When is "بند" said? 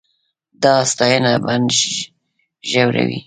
1.45-1.69